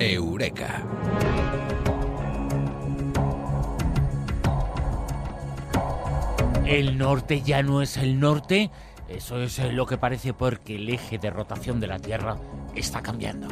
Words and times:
Eureka. 0.00 0.82
El 6.66 6.98
norte 6.98 7.42
ya 7.42 7.62
no 7.62 7.82
es 7.82 7.96
el 7.96 8.20
norte. 8.20 8.70
Eso 9.08 9.40
es 9.40 9.58
eh, 9.58 9.72
lo 9.72 9.86
que 9.86 9.96
parece 9.96 10.34
porque 10.34 10.76
el 10.76 10.88
eje 10.90 11.18
de 11.18 11.30
rotación 11.30 11.80
de 11.80 11.86
la 11.86 11.98
Tierra 11.98 12.36
está 12.74 13.02
cambiando. 13.02 13.48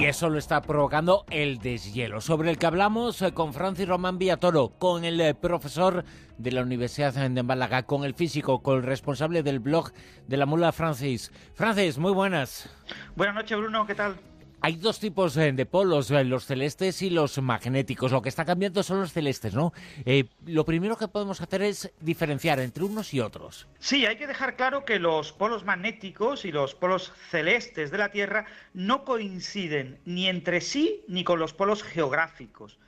Y 0.00 0.06
eso 0.06 0.30
lo 0.30 0.38
está 0.38 0.62
provocando 0.62 1.26
el 1.28 1.58
deshielo, 1.58 2.22
sobre 2.22 2.48
el 2.48 2.56
que 2.56 2.64
hablamos 2.64 3.20
eh, 3.20 3.34
con 3.34 3.52
Francis 3.52 3.86
Román 3.86 4.16
Villatoro, 4.16 4.70
con 4.78 5.04
el 5.04 5.20
eh, 5.20 5.34
profesor 5.34 6.06
de 6.38 6.52
la 6.52 6.62
Universidad 6.62 7.12
de 7.12 7.42
Málaga, 7.42 7.82
con 7.82 8.04
el 8.04 8.14
físico, 8.14 8.62
con 8.62 8.78
el 8.78 8.82
responsable 8.82 9.42
del 9.42 9.58
blog 9.58 9.92
de 10.26 10.38
la 10.38 10.46
mula 10.46 10.72
Francis. 10.72 11.30
Francis, 11.52 11.98
muy 11.98 12.12
buenas. 12.12 12.70
Buenas 13.14 13.34
noches, 13.34 13.58
Bruno, 13.58 13.86
¿qué 13.86 13.94
tal? 13.94 14.16
Hay 14.62 14.74
dos 14.74 15.00
tipos 15.00 15.38
eh, 15.38 15.52
de 15.52 15.64
polos, 15.64 16.10
eh, 16.10 16.22
los 16.22 16.44
celestes 16.44 17.00
y 17.00 17.08
los 17.08 17.40
magnéticos. 17.40 18.12
Lo 18.12 18.20
que 18.20 18.28
está 18.28 18.44
cambiando 18.44 18.82
son 18.82 19.00
los 19.00 19.10
celestes, 19.10 19.54
¿no? 19.54 19.72
Eh, 20.04 20.24
lo 20.44 20.66
primero 20.66 20.98
que 20.98 21.08
podemos 21.08 21.40
hacer 21.40 21.62
es 21.62 21.90
diferenciar 22.00 22.60
entre 22.60 22.84
unos 22.84 23.14
y 23.14 23.20
otros. 23.20 23.66
Sí, 23.78 24.04
hay 24.04 24.16
que 24.16 24.26
dejar 24.26 24.56
claro 24.56 24.84
que 24.84 24.98
los 24.98 25.32
polos 25.32 25.64
magnéticos 25.64 26.44
y 26.44 26.52
los 26.52 26.74
polos 26.74 27.10
celestes 27.30 27.90
de 27.90 27.96
la 27.96 28.10
Tierra 28.10 28.44
no 28.74 29.06
coinciden 29.06 29.98
ni 30.04 30.28
entre 30.28 30.60
sí 30.60 31.04
ni 31.08 31.24
con 31.24 31.38
los 31.38 31.54
polos 31.54 31.82
geográficos. 31.82 32.78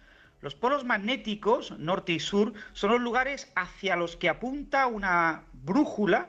Los 0.43 0.55
polos 0.55 0.85
magnéticos, 0.85 1.71
norte 1.79 2.13
y 2.13 2.21
sur, 2.21 2.53
son 2.75 2.91
los 2.91 3.01
lugares 3.01 3.51
hacia 3.55 3.97
los 3.97 4.17
que 4.17 4.29
apunta 4.29 4.89
una 4.89 5.45
brújula 5.55 6.29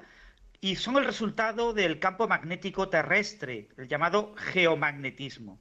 y 0.63 0.77
son 0.77 0.95
el 0.95 1.03
resultado 1.03 1.73
del 1.73 1.99
campo 1.99 2.25
magnético 2.25 2.87
terrestre, 2.87 3.67
el 3.75 3.89
llamado 3.89 4.33
geomagnetismo. 4.37 5.59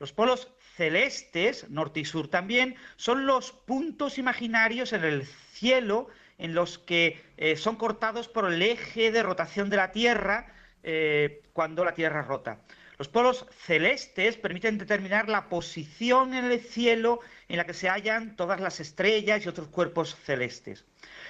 Los 0.00 0.12
polos 0.12 0.52
celestes, 0.74 1.70
norte 1.70 2.00
y 2.00 2.04
sur 2.04 2.26
también, 2.26 2.74
son 2.96 3.26
los 3.26 3.52
puntos 3.52 4.18
imaginarios 4.18 4.92
en 4.92 5.04
el 5.04 5.24
cielo 5.24 6.08
en 6.36 6.52
los 6.52 6.80
que 6.80 7.22
eh, 7.36 7.54
son 7.54 7.76
cortados 7.76 8.26
por 8.26 8.52
el 8.52 8.60
eje 8.60 9.12
de 9.12 9.22
rotación 9.22 9.70
de 9.70 9.76
la 9.76 9.92
Tierra 9.92 10.52
eh, 10.82 11.42
cuando 11.52 11.84
la 11.84 11.94
Tierra 11.94 12.22
rota. 12.22 12.58
Los 12.98 13.06
polos 13.06 13.46
celestes 13.64 14.36
permiten 14.36 14.76
determinar 14.76 15.28
la 15.28 15.48
posición 15.48 16.34
en 16.34 16.46
el 16.46 16.58
cielo 16.58 17.20
en 17.48 17.58
la 17.58 17.64
que 17.64 17.72
se 17.72 17.88
hallan 17.88 18.34
todas 18.34 18.60
las 18.60 18.80
estrellas 18.80 19.46
y 19.46 19.48
otros 19.48 19.68
cuerpos 19.68 20.16
celestes. 20.16 20.84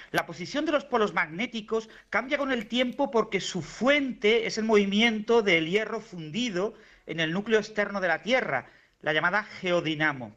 La 0.09 0.25
posición 0.25 0.65
de 0.65 0.71
los 0.71 0.83
polos 0.83 1.13
magnéticos 1.13 1.87
cambia 2.09 2.39
con 2.39 2.51
el 2.51 2.67
tiempo 2.67 3.11
porque 3.11 3.39
su 3.39 3.61
fuente 3.61 4.47
es 4.47 4.57
el 4.57 4.63
movimiento 4.63 5.43
del 5.43 5.69
hierro 5.69 6.01
fundido 6.01 6.73
en 7.05 7.19
el 7.19 7.31
núcleo 7.31 7.59
externo 7.59 8.01
de 8.01 8.07
la 8.07 8.23
Tierra, 8.23 8.65
la 9.01 9.13
llamada 9.13 9.43
geodinamo. 9.43 10.35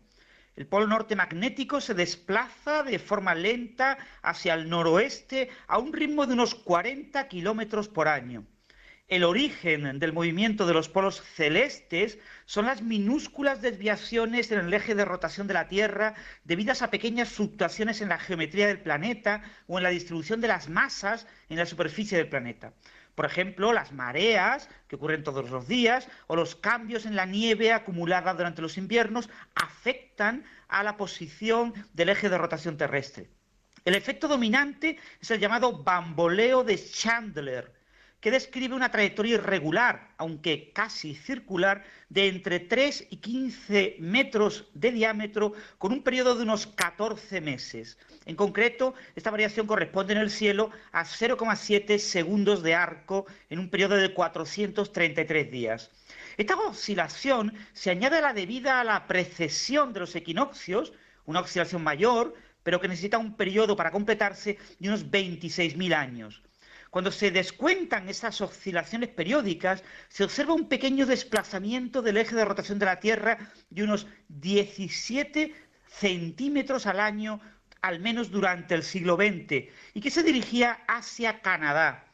El 0.55 0.67
polo 0.67 0.87
norte 0.87 1.17
magnético 1.17 1.81
se 1.81 1.95
desplaza 1.95 2.83
de 2.83 2.99
forma 2.99 3.35
lenta 3.35 3.97
hacia 4.21 4.53
el 4.53 4.69
noroeste 4.69 5.49
a 5.67 5.79
un 5.79 5.95
ritmo 5.95 6.27
de 6.27 6.35
unos 6.35 6.55
40 6.55 7.27
kilómetros 7.29 7.89
por 7.89 8.07
año. 8.07 8.45
El 9.09 9.25
origen 9.25 9.99
del 9.99 10.13
movimiento 10.13 10.67
de 10.67 10.73
los 10.73 10.89
polos 10.89 11.21
celestes 11.21 12.19
son 12.47 12.67
las 12.67 12.81
minúsculas 12.81 13.61
desviaciones 13.61 14.51
en 14.51 14.61
el 14.61 14.73
eje 14.73 14.95
de 14.95 15.05
rotación 15.05 15.47
de 15.47 15.55
la 15.55 15.69
Tierra 15.69 16.15
debidas 16.45 16.81
a 16.81 16.91
pequeñas 16.91 17.29
fluctuaciones 17.29 18.01
en 18.01 18.09
la 18.09 18.19
geometría 18.19 18.67
del 18.67 18.81
planeta 18.81 19.43
o 19.67 19.77
en 19.77 19.83
la 19.83 19.91
distribución 19.91 20.41
de 20.41 20.49
las 20.49 20.69
masas 20.69 21.27
en 21.51 21.59
la 21.59 21.67
superficie 21.67 22.17
del 22.17 22.29
planeta. 22.29 22.73
Por 23.15 23.27
ejemplo, 23.27 23.75
las 23.75 23.93
mareas, 23.93 24.71
que 24.89 24.97
ocurren 24.97 25.23
todos 25.23 25.51
los 25.51 25.69
días, 25.69 26.09
o 26.29 26.37
los 26.37 26.57
cambios 26.57 27.05
en 27.05 27.15
la 27.15 27.27
nieve 27.27 27.73
acumulada 27.73 28.33
durante 28.33 28.63
los 28.63 28.79
inviernos, 28.79 29.29
afectan 29.55 30.45
a 30.69 30.83
la 30.83 30.97
posición 30.97 31.75
del 31.93 32.09
eje 32.09 32.31
de 32.31 32.39
rotación 32.39 32.79
terrestre. 32.79 33.29
El 33.85 33.95
efecto 33.95 34.29
dominante 34.29 34.97
es 35.21 35.31
el 35.31 35.41
llamado 35.41 35.83
bamboleo 35.83 36.65
de 36.65 36.83
Chandler, 36.83 37.82
que 38.23 38.31
describe 38.31 38.77
una 38.77 38.93
trayectoria 38.93 39.35
irregular, 39.35 40.13
aunque 40.17 40.71
casi 40.73 41.17
circular, 41.17 41.83
de 42.09 42.29
entre 42.29 42.61
3 42.61 43.09
y 43.11 43.17
15 43.17 43.97
metros 43.99 44.71
de 44.75 44.93
diámetro 44.93 45.55
con 45.77 45.93
un 45.93 46.05
periodo 46.05 46.37
de 46.37 46.45
unos 46.45 46.69
14 46.69 47.41
meses. 47.41 47.99
En 48.25 48.37
concreto, 48.37 48.95
esta 49.17 49.33
variación 49.33 49.67
corresponde 49.67 50.13
en 50.13 50.21
el 50.21 50.31
cielo 50.31 50.71
a 50.93 51.05
0,7 51.05 51.99
segundos 51.99 52.63
de 52.63 52.77
arco 52.77 53.27
en 53.51 53.59
un 53.59 53.69
periodo 53.69 53.97
de 53.97 54.15
433 54.15 55.51
días. 55.51 55.91
Esta 56.37 56.57
oscilación 56.57 57.53
se 57.73 57.91
añade 57.91 58.19
a 58.19 58.23
la 58.23 58.35
debida 58.35 58.81
a 58.81 58.85
la 58.85 59.09
precesión 59.09 59.93
de 59.93 59.99
los 59.99 60.15
equinoccios, 60.15 60.93
una 61.27 61.41
oscilación 61.41 61.83
mayor, 61.83 62.35
pero 62.63 62.81
que 62.81 62.87
necesita 62.87 63.19
un 63.19 63.37
periodo 63.37 63.75
para 63.75 63.91
completarse 63.91 64.59
de 64.79 64.89
unos 64.89 65.11
26.000 65.11 65.93
años. 65.93 66.41
Cuando 66.93 67.11
se 67.11 67.31
descuentan 67.31 68.11
esas 68.11 68.43
oscilaciones 68.43 69.09
periódicas, 69.09 69.83
se 70.11 70.25
observa 70.25 70.53
un 70.53 70.69
pequeño 70.69 71.07
desplazamiento 71.07 72.03
del 72.03 72.19
eje 72.19 72.37
de 72.37 72.45
rotación 72.45 72.79
de 72.79 72.85
la 72.85 73.01
Tierra 73.01 73.39
de 73.71 73.85
unos 73.85 74.07
17 74.29 75.55
centímetros 75.89 76.85
al 76.85 77.01
año, 77.01 77.41
al 77.81 77.99
menos 77.99 78.31
durante 78.31 78.75
el 78.75 78.83
siglo 78.83 79.17
XX, 79.17 79.71
y 79.95 80.01
que 80.03 80.11
se 80.11 80.23
dirigía 80.23 80.85
hacia 80.87 81.41
Canadá. 81.41 82.12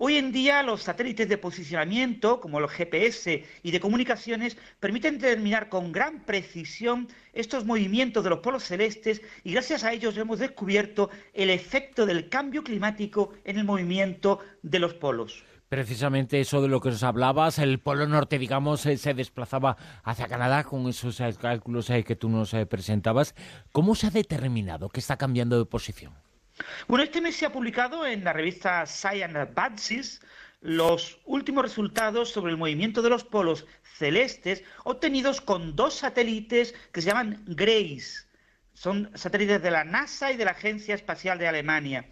Hoy 0.00 0.14
en 0.14 0.30
día 0.30 0.62
los 0.62 0.84
satélites 0.84 1.28
de 1.28 1.38
posicionamiento, 1.38 2.40
como 2.40 2.60
los 2.60 2.70
GPS 2.70 3.44
y 3.64 3.70
de 3.72 3.80
comunicaciones, 3.80 4.56
permiten 4.78 5.18
determinar 5.18 5.68
con 5.68 5.90
gran 5.90 6.24
precisión 6.24 7.08
estos 7.32 7.64
movimientos 7.64 8.22
de 8.22 8.30
los 8.30 8.38
polos 8.38 8.62
celestes 8.62 9.22
y 9.42 9.54
gracias 9.54 9.82
a 9.82 9.92
ellos 9.92 10.16
hemos 10.16 10.38
descubierto 10.38 11.10
el 11.34 11.50
efecto 11.50 12.06
del 12.06 12.28
cambio 12.28 12.62
climático 12.62 13.32
en 13.42 13.58
el 13.58 13.64
movimiento 13.64 14.38
de 14.62 14.78
los 14.78 14.94
polos. 14.94 15.42
Precisamente 15.68 16.40
eso 16.40 16.62
de 16.62 16.68
lo 16.68 16.80
que 16.80 16.90
nos 16.90 17.02
hablabas, 17.02 17.58
el 17.58 17.80
polo 17.80 18.06
norte, 18.06 18.38
digamos, 18.38 18.86
eh, 18.86 18.98
se 18.98 19.14
desplazaba 19.14 19.76
hacia 20.04 20.28
Canadá 20.28 20.62
con 20.62 20.86
esos 20.86 21.18
eh, 21.18 21.34
cálculos 21.40 21.90
eh, 21.90 22.04
que 22.04 22.14
tú 22.14 22.28
nos 22.28 22.54
presentabas. 22.70 23.34
¿Cómo 23.72 23.96
se 23.96 24.06
ha 24.06 24.10
determinado 24.10 24.90
que 24.90 25.00
está 25.00 25.16
cambiando 25.16 25.58
de 25.58 25.66
posición? 25.66 26.27
Bueno, 26.86 27.04
este 27.04 27.20
mes 27.20 27.36
se 27.36 27.46
ha 27.46 27.52
publicado 27.52 28.06
en 28.06 28.24
la 28.24 28.32
revista 28.32 28.86
Science 28.86 29.38
Advances 29.38 30.20
los 30.60 31.20
últimos 31.24 31.62
resultados 31.62 32.30
sobre 32.30 32.50
el 32.50 32.58
movimiento 32.58 33.02
de 33.02 33.10
los 33.10 33.24
polos 33.24 33.66
celestes 33.96 34.64
obtenidos 34.84 35.40
con 35.40 35.76
dos 35.76 35.94
satélites 35.94 36.74
que 36.92 37.00
se 37.00 37.08
llaman 37.08 37.44
GRACE. 37.46 38.26
Son 38.74 39.10
satélites 39.14 39.62
de 39.62 39.70
la 39.70 39.84
NASA 39.84 40.32
y 40.32 40.36
de 40.36 40.44
la 40.44 40.52
Agencia 40.52 40.94
Espacial 40.94 41.38
de 41.38 41.48
Alemania. 41.48 42.06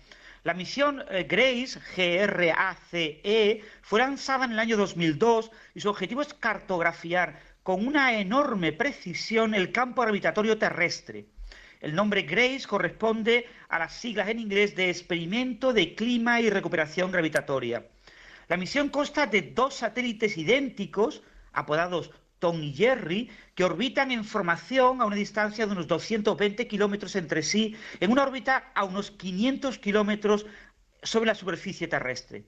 La 0.44 0.54
misión 0.54 1.04
eh, 1.10 1.24
GRACE, 1.24 1.80
G-R-A-C-E, 1.96 3.64
fue 3.82 4.00
lanzada 4.00 4.44
en 4.44 4.52
el 4.52 4.58
año 4.58 4.76
2002 4.76 5.50
y 5.74 5.80
su 5.80 5.88
objetivo 5.88 6.22
es 6.22 6.34
cartografiar 6.34 7.40
con 7.62 7.84
una 7.86 8.18
enorme 8.18 8.72
precisión 8.72 9.54
el 9.54 9.72
campo 9.72 10.02
gravitatorio 10.02 10.56
terrestre. 10.56 11.26
El 11.80 11.94
nombre 11.94 12.22
GRACE 12.22 12.66
corresponde 12.66 13.46
a 13.68 13.78
las 13.78 13.94
siglas 13.94 14.28
en 14.28 14.40
inglés 14.40 14.74
de 14.74 14.88
Experimento 14.88 15.72
de 15.72 15.94
Clima 15.94 16.40
y 16.40 16.48
Recuperación 16.48 17.12
Gravitatoria. 17.12 17.86
La 18.48 18.56
misión 18.56 18.88
consta 18.88 19.26
de 19.26 19.42
dos 19.42 19.74
satélites 19.74 20.38
idénticos, 20.38 21.22
apodados 21.52 22.10
Tom 22.38 22.62
y 22.62 22.72
Jerry, 22.72 23.30
que 23.54 23.64
orbitan 23.64 24.10
en 24.10 24.24
formación 24.24 25.00
a 25.00 25.06
una 25.06 25.16
distancia 25.16 25.66
de 25.66 25.72
unos 25.72 25.86
220 25.86 26.66
kilómetros 26.66 27.16
entre 27.16 27.42
sí, 27.42 27.76
en 28.00 28.10
una 28.10 28.22
órbita 28.22 28.70
a 28.74 28.84
unos 28.84 29.10
500 29.10 29.78
kilómetros 29.78 30.46
sobre 31.02 31.26
la 31.26 31.34
superficie 31.34 31.88
terrestre. 31.88 32.44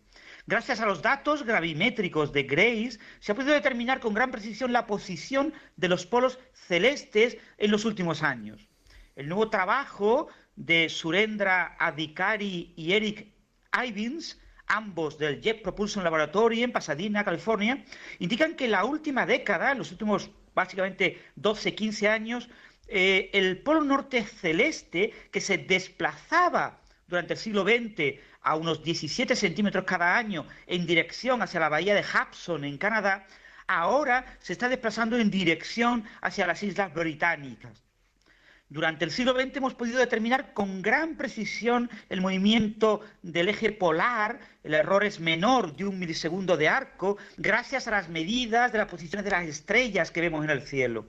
Gracias 0.47 0.81
a 0.81 0.87
los 0.87 1.03
datos 1.03 1.43
gravimétricos 1.45 2.33
de 2.33 2.45
Grace, 2.45 2.99
se 3.21 3.33
ha 3.33 3.35
podido 3.35 3.55
determinar 3.55 4.01
con 4.01 4.15
gran 4.15 4.31
precisión 4.31 4.73
la 4.73 4.87
posición 4.87 5.53
de 5.77 5.89
los 5.89 6.07
polos 6.07 6.39
celestes 6.55 7.37
en 7.59 7.71
los 7.71 7.85
últimos 7.85 8.23
años. 8.23 8.69
El 9.19 9.29
nuevo 9.29 9.51
trabajo 9.51 10.29
de 10.55 10.89
Surendra 10.89 11.75
Adhikari 11.81 12.73
y 12.77 12.93
Eric 12.93 13.27
Ivins, 13.85 14.41
ambos 14.69 15.19
del 15.19 15.41
Jet 15.41 15.61
Propulsion 15.61 16.05
Laboratory 16.05 16.63
en 16.63 16.71
Pasadena, 16.71 17.25
California, 17.25 17.85
indican 18.21 18.55
que 18.55 18.67
en 18.67 18.71
la 18.71 18.85
última 18.85 19.27
década, 19.27 19.73
en 19.73 19.79
los 19.79 19.91
últimos 19.91 20.31
básicamente 20.55 21.21
12-15 21.35 22.09
años, 22.09 22.49
eh, 22.87 23.29
el 23.33 23.59
polo 23.59 23.83
norte 23.83 24.23
celeste, 24.23 25.13
que 25.33 25.41
se 25.41 25.59
desplazaba 25.59 26.81
durante 27.09 27.33
el 27.33 27.41
siglo 27.41 27.65
XX 27.65 28.21
a 28.43 28.55
unos 28.55 28.85
17 28.85 29.35
centímetros 29.35 29.83
cada 29.85 30.17
año 30.17 30.47
en 30.69 30.87
dirección 30.87 31.43
hacia 31.43 31.59
la 31.59 31.69
bahía 31.69 31.97
de 31.97 32.05
Hudson 32.05 32.65
en 32.65 32.79
Canadá, 32.79 33.27
ahora 33.67 34.39
se 34.39 34.53
está 34.53 34.69
desplazando 34.69 35.19
en 35.19 35.29
dirección 35.29 36.05
hacia 36.21 36.47
las 36.47 36.63
islas 36.63 36.95
británicas. 36.95 37.88
Durante 38.71 39.07
el 39.07 39.11
siglo 39.11 39.33
XX 39.33 39.57
hemos 39.57 39.75
podido 39.75 39.99
determinar 39.99 40.53
con 40.53 40.83
gran 40.83 41.17
precisión 41.17 41.89
el 42.11 42.21
movimiento 42.21 43.01
del 43.23 43.49
eje 43.49 43.73
polar, 43.73 44.41
el 44.63 44.75
error 44.75 45.05
es 45.05 45.21
menor 45.21 45.75
de 45.75 45.87
un 45.87 45.99
milisegundo 45.99 46.59
de 46.59 46.69
arco, 46.69 47.17
gracias 47.39 47.89
a 47.89 47.93
las 47.93 48.11
medidas 48.11 48.71
de 48.71 48.79
las 48.79 48.89
posiciones 48.89 49.25
de 49.25 49.31
las 49.31 49.47
estrellas 49.47 50.11
que 50.11 50.21
vemos 50.21 50.45
en 50.45 50.51
el 50.51 50.61
cielo. 50.61 51.07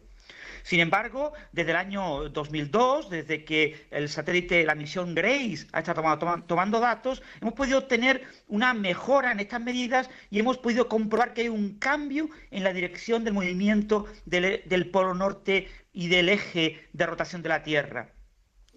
Sin 0.63 0.79
embargo, 0.79 1.33
desde 1.51 1.71
el 1.71 1.77
año 1.77 2.29
2002, 2.29 3.09
desde 3.09 3.44
que 3.44 3.88
el 3.91 4.09
satélite, 4.09 4.63
la 4.65 4.75
misión 4.75 5.15
GRACE, 5.15 5.67
ha 5.71 5.79
estado 5.79 6.44
tomando, 6.47 6.79
datos, 6.79 7.21
hemos 7.41 7.53
podido 7.53 7.79
obtener 7.79 8.23
una 8.47 8.73
mejora 8.73 9.31
en 9.31 9.39
estas 9.39 9.61
medidas 9.61 10.09
y 10.29 10.39
hemos 10.39 10.57
podido 10.57 10.88
comprobar 10.88 11.33
que 11.33 11.41
hay 11.41 11.50
un 11.50 11.77
cambio 11.79 12.29
en 12.51 12.63
la 12.63 12.73
dirección 12.73 13.23
del 13.23 13.33
movimiento 13.33 14.06
del 14.25 14.89
polo 14.91 15.13
norte 15.13 15.67
y 15.94 16.07
del 16.07 16.29
eje 16.29 16.88
de 16.94 17.05
rotación 17.05 17.41
de 17.41 17.50
la 17.50 17.63
Tierra. 17.63 18.13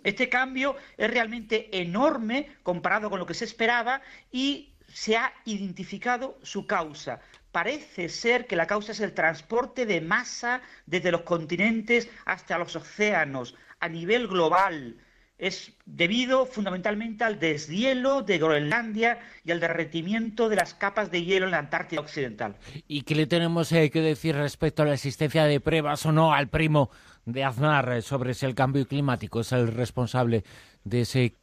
Este 0.05 0.29
cambio 0.29 0.77
es 0.97 1.11
realmente 1.11 1.81
enorme 1.81 2.49
comparado 2.63 3.09
con 3.09 3.21
lo 3.21 3.27
que 3.27 3.35
se 3.35 3.45
esperaba 3.45 4.03
y 4.33 4.75
se 4.89 5.17
ha 5.17 5.33
identificado 5.45 6.39
su 6.43 6.67
causa 6.67 7.21
parece 7.53 8.09
ser 8.09 8.47
que 8.47 8.57
la 8.57 8.67
causa 8.67 8.93
es 8.93 9.01
el 9.01 9.13
transporte 9.13 9.87
de 9.87 10.01
masa 10.01 10.63
desde 10.87 11.13
los 11.13 11.23
continentes 11.23 12.09
hasta 12.25 12.59
los 12.59 12.75
océanos 12.75 13.55
a 13.79 13.89
nivel 13.89 14.27
global. 14.27 14.97
Es 15.39 15.73
debido 15.85 16.47
fundamentalmente 16.47 17.25
al 17.25 17.39
deshielo 17.39 18.23
de 18.23 18.39
Groenlandia 18.39 19.19
y 19.45 19.51
al 19.51 19.61
derretimiento 19.61 20.49
de 20.49 20.57
las 20.57 20.73
capas 20.73 21.11
de 21.11 21.25
hielo 21.25 21.47
en 21.47 21.51
la 21.51 21.59
Antártida 21.59 22.01
Occidental. 22.01 22.57
¿Y 22.87 23.03
qué 23.03 23.15
le 23.15 23.27
tenemos 23.27 23.73
eh, 23.73 23.91
que 23.91 24.01
decir 24.01 24.37
respecto 24.37 24.83
a 24.83 24.87
la 24.87 24.95
existencia 24.95 25.45
de 25.45 25.61
pruebas 25.61 26.07
o 26.07 26.13
no 26.13 26.33
al 26.33 26.49
primo 26.49 26.91
de 27.25 27.45
Aznar 27.45 27.93
eh, 27.93 28.03
sobre 28.03 28.35
si 28.35 28.47
el 28.47 28.55
cambio 28.55 28.87
climático 28.87 29.41
es 29.41 29.53
el 29.53 29.69
responsable 29.69 30.45
de 30.85 31.01
ese 31.01 31.35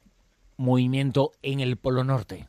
movimiento 0.56 1.34
en 1.42 1.60
el 1.60 1.78
Polo 1.78 2.04
Norte? 2.04 2.48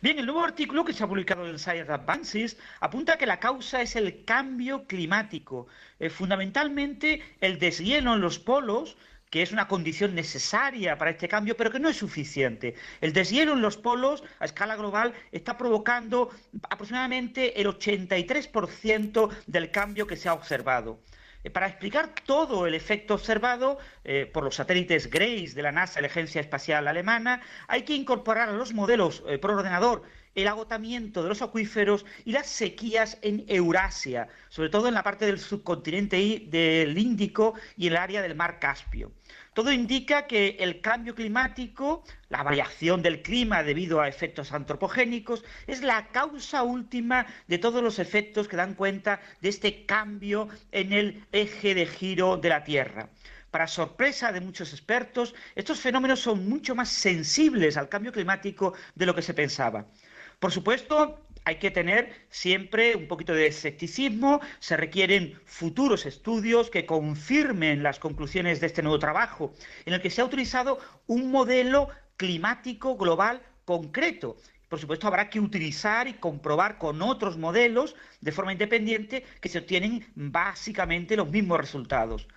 Bien, 0.00 0.18
el 0.18 0.26
nuevo 0.26 0.44
artículo 0.44 0.84
que 0.84 0.92
se 0.92 1.02
ha 1.02 1.08
publicado 1.08 1.46
en 1.46 1.58
Science 1.58 1.90
Advances 1.90 2.58
apunta 2.80 3.16
que 3.16 3.26
la 3.26 3.40
causa 3.40 3.80
es 3.82 3.96
el 3.96 4.24
cambio 4.24 4.86
climático, 4.86 5.66
eh, 5.98 6.10
fundamentalmente 6.10 7.22
el 7.40 7.58
deshielo 7.58 8.14
en 8.14 8.20
los 8.20 8.38
polos, 8.38 8.96
que 9.30 9.42
es 9.42 9.52
una 9.52 9.66
condición 9.66 10.14
necesaria 10.14 10.96
para 10.96 11.10
este 11.10 11.28
cambio, 11.28 11.56
pero 11.56 11.70
que 11.70 11.80
no 11.80 11.88
es 11.88 11.96
suficiente. 11.96 12.74
El 13.00 13.12
deshielo 13.12 13.54
en 13.54 13.62
los 13.62 13.76
polos 13.76 14.22
a 14.38 14.44
escala 14.44 14.76
global 14.76 15.12
está 15.32 15.56
provocando 15.56 16.30
aproximadamente 16.70 17.60
el 17.60 17.66
83% 17.66 19.30
del 19.46 19.70
cambio 19.70 20.06
que 20.06 20.16
se 20.16 20.28
ha 20.28 20.34
observado. 20.34 21.00
Eh, 21.44 21.50
para 21.50 21.66
explicar 21.68 22.14
todo 22.24 22.66
el 22.66 22.74
efecto 22.74 23.14
observado 23.14 23.78
eh, 24.02 24.28
por 24.32 24.44
los 24.44 24.56
satélites 24.56 25.10
GRACE 25.10 25.54
de 25.54 25.62
la 25.62 25.72
NASA, 25.72 26.00
la 26.00 26.06
Agencia 26.06 26.40
Espacial 26.40 26.88
Alemana, 26.88 27.42
hay 27.68 27.82
que 27.82 27.94
incorporar 27.94 28.48
los 28.52 28.72
modelos 28.72 29.22
eh, 29.28 29.38
por 29.38 29.50
ordenador 29.50 30.02
el 30.34 30.48
agotamiento 30.48 31.22
de 31.22 31.28
los 31.28 31.42
acuíferos 31.42 32.04
y 32.24 32.32
las 32.32 32.46
sequías 32.46 33.18
en 33.22 33.44
Eurasia, 33.48 34.28
sobre 34.48 34.68
todo 34.68 34.88
en 34.88 34.94
la 34.94 35.02
parte 35.02 35.26
del 35.26 35.38
subcontinente 35.38 36.46
del 36.48 36.98
Índico 36.98 37.54
y 37.76 37.86
el 37.86 37.96
área 37.96 38.22
del 38.22 38.34
mar 38.34 38.58
Caspio. 38.58 39.12
Todo 39.54 39.70
indica 39.70 40.26
que 40.26 40.56
el 40.58 40.80
cambio 40.80 41.14
climático, 41.14 42.02
la 42.28 42.42
variación 42.42 43.02
del 43.02 43.22
clima 43.22 43.62
debido 43.62 44.00
a 44.00 44.08
efectos 44.08 44.52
antropogénicos, 44.52 45.44
es 45.68 45.80
la 45.82 46.08
causa 46.08 46.64
última 46.64 47.26
de 47.46 47.58
todos 47.58 47.80
los 47.80 48.00
efectos 48.00 48.48
que 48.48 48.56
dan 48.56 48.74
cuenta 48.74 49.20
de 49.40 49.50
este 49.50 49.86
cambio 49.86 50.48
en 50.72 50.92
el 50.92 51.24
eje 51.30 51.74
de 51.76 51.86
giro 51.86 52.36
de 52.36 52.48
la 52.48 52.64
Tierra. 52.64 53.10
Para 53.52 53.68
sorpresa 53.68 54.32
de 54.32 54.40
muchos 54.40 54.72
expertos, 54.72 55.32
estos 55.54 55.78
fenómenos 55.78 56.18
son 56.18 56.48
mucho 56.48 56.74
más 56.74 56.88
sensibles 56.88 57.76
al 57.76 57.88
cambio 57.88 58.10
climático 58.10 58.74
de 58.96 59.06
lo 59.06 59.14
que 59.14 59.22
se 59.22 59.32
pensaba. 59.32 59.86
Por 60.44 60.52
supuesto, 60.52 61.26
hay 61.46 61.56
que 61.56 61.70
tener 61.70 62.12
siempre 62.28 62.96
un 62.96 63.08
poquito 63.08 63.32
de 63.32 63.46
escepticismo, 63.46 64.42
se 64.58 64.76
requieren 64.76 65.40
futuros 65.46 66.04
estudios 66.04 66.68
que 66.68 66.84
confirmen 66.84 67.82
las 67.82 67.98
conclusiones 67.98 68.60
de 68.60 68.66
este 68.66 68.82
nuevo 68.82 68.98
trabajo, 68.98 69.54
en 69.86 69.94
el 69.94 70.02
que 70.02 70.10
se 70.10 70.20
ha 70.20 70.26
utilizado 70.26 70.78
un 71.06 71.30
modelo 71.30 71.88
climático 72.18 72.98
global 72.98 73.40
concreto. 73.64 74.36
Por 74.68 74.78
supuesto, 74.78 75.06
habrá 75.06 75.30
que 75.30 75.40
utilizar 75.40 76.08
y 76.08 76.12
comprobar 76.12 76.76
con 76.76 77.00
otros 77.00 77.38
modelos 77.38 77.96
de 78.20 78.32
forma 78.32 78.52
independiente 78.52 79.24
que 79.40 79.48
se 79.48 79.60
obtienen 79.60 80.06
básicamente 80.14 81.16
los 81.16 81.30
mismos 81.30 81.58
resultados. 81.58 82.28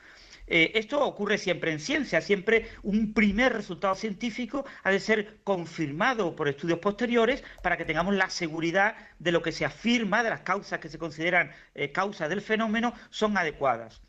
Eh, 0.48 0.72
esto 0.76 1.04
ocurre 1.04 1.38
siempre 1.38 1.74
en 1.74 1.80
ciencia, 1.80 2.22
siempre 2.22 2.70
un 2.82 3.14
primer 3.14 3.52
resultado 3.52 3.96
científico 3.96 4.66
ha 4.84 4.92
de 4.92 5.02
ser 5.02 5.40
confirmado 5.44 6.38
por 6.38 6.48
estudios 6.48 6.80
posteriores 6.80 7.44
para 7.62 7.76
que 7.76 7.84
tengamos 7.84 8.16
la 8.16 8.30
seguridad 8.30 8.96
de 9.20 9.34
lo 9.34 9.42
que 9.42 9.52
se 9.52 9.66
afirma, 9.66 10.24
de 10.24 10.30
las 10.30 10.42
causas 10.42 10.80
que 10.80 10.88
se 10.88 10.98
consideran 10.98 11.52
eh, 11.76 11.92
causas 11.92 12.30
del 12.30 12.42
fenómeno, 12.42 12.94
son 13.10 13.38
adecuadas. 13.38 14.02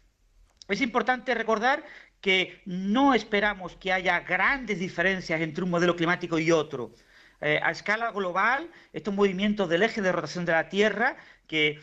Es 0.69 0.81
importante 0.81 1.35
recordar 1.35 1.85
que 2.20 2.62
no 2.67 3.14
esperamos 3.14 3.75
que 3.76 3.93
haya 3.93 4.20
grandes 4.20 4.79
diferencias 4.79 5.40
entre 5.40 5.64
un 5.64 5.70
modelo 5.70 5.96
climático 5.96 6.38
y 6.38 6.52
otro. 6.52 6.93
Eh, 7.40 7.58
a 7.62 7.73
escala 7.73 8.12
global, 8.12 8.70
estos 8.93 9.14
movimientos 9.14 9.69
del 9.69 9.82
eje 9.82 10.02
de 10.02 10.12
rotación 10.12 10.44
de 10.44 10.52
la 10.52 10.69
Tierra, 10.69 11.17
que 11.46 11.81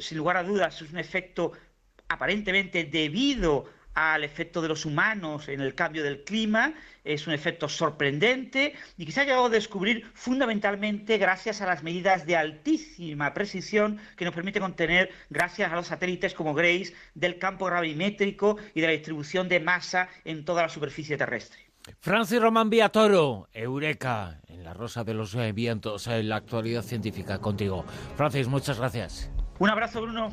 sin 0.00 0.18
lugar 0.18 0.36
a 0.36 0.42
dudas 0.42 0.82
es 0.82 0.92
un 0.92 0.98
efecto 0.98 1.52
aparentemente 2.08 2.84
debido 2.84 3.64
al 3.94 4.24
efecto 4.24 4.62
de 4.62 4.68
los 4.68 4.84
humanos 4.86 5.48
en 5.48 5.60
el 5.60 5.74
cambio 5.74 6.02
del 6.02 6.24
clima, 6.24 6.74
es 7.04 7.26
un 7.26 7.32
efecto 7.32 7.68
sorprendente 7.68 8.74
y 8.96 9.06
que 9.06 9.12
se 9.12 9.20
ha 9.20 9.24
llegado 9.24 9.46
a 9.46 9.50
descubrir 9.50 10.06
fundamentalmente 10.14 11.18
gracias 11.18 11.60
a 11.60 11.66
las 11.66 11.82
medidas 11.82 12.26
de 12.26 12.36
altísima 12.36 13.34
precisión 13.34 13.98
que 14.16 14.24
nos 14.24 14.34
permite 14.34 14.60
contener 14.60 15.10
gracias 15.30 15.72
a 15.72 15.76
los 15.76 15.88
satélites 15.88 16.34
como 16.34 16.54
GRACE 16.54 16.94
del 17.14 17.38
campo 17.38 17.66
gravimétrico 17.66 18.56
y 18.74 18.80
de 18.80 18.86
la 18.86 18.92
distribución 18.92 19.48
de 19.48 19.60
masa 19.60 20.08
en 20.24 20.44
toda 20.44 20.62
la 20.62 20.68
superficie 20.68 21.16
terrestre. 21.16 21.72
Francis 22.00 22.40
Román 22.40 22.70
Villatoro, 22.70 23.48
Eureka, 23.52 24.40
en 24.46 24.62
la 24.62 24.72
Rosa 24.72 25.02
de 25.02 25.14
los 25.14 25.36
Vientos, 25.52 26.06
en 26.06 26.28
la 26.28 26.36
actualidad 26.36 26.82
científica 26.82 27.38
contigo. 27.38 27.84
Francis, 28.16 28.46
muchas 28.46 28.78
gracias. 28.78 29.30
Un 29.58 29.70
abrazo, 29.70 30.02
Bruno. 30.02 30.32